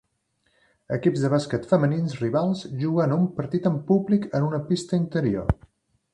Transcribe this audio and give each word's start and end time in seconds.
Equips 0.95 1.25
de 1.25 1.29
bàsquet 1.33 1.67
femenins 1.73 2.15
rivals 2.21 2.65
jugant 2.85 3.15
un 3.19 3.29
partit 3.41 3.69
amb 3.73 3.85
públic 3.93 4.27
en 4.41 4.49
una 4.51 4.63
pista 4.73 5.03
interior 5.05 5.55